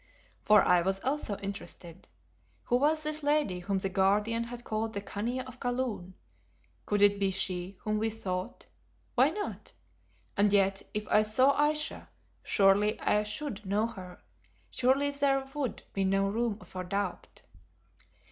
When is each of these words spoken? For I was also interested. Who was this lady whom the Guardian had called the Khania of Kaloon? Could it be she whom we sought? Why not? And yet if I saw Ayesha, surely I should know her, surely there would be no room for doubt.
For 0.41 0.63
I 0.63 0.81
was 0.81 0.99
also 1.01 1.37
interested. 1.43 2.07
Who 2.63 2.77
was 2.77 3.03
this 3.03 3.21
lady 3.21 3.59
whom 3.59 3.77
the 3.77 3.89
Guardian 3.89 4.45
had 4.45 4.63
called 4.63 4.93
the 4.93 5.01
Khania 5.01 5.43
of 5.43 5.59
Kaloon? 5.59 6.15
Could 6.87 7.03
it 7.03 7.19
be 7.19 7.29
she 7.29 7.77
whom 7.81 7.99
we 7.99 8.09
sought? 8.09 8.65
Why 9.13 9.29
not? 9.29 9.73
And 10.35 10.51
yet 10.51 10.81
if 10.95 11.07
I 11.07 11.21
saw 11.21 11.55
Ayesha, 11.55 12.09
surely 12.41 12.99
I 12.99 13.21
should 13.21 13.63
know 13.63 13.85
her, 13.85 14.19
surely 14.71 15.11
there 15.11 15.47
would 15.53 15.83
be 15.93 16.03
no 16.03 16.27
room 16.29 16.57
for 16.61 16.83
doubt. 16.83 17.41